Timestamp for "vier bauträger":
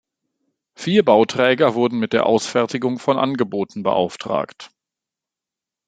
0.73-1.75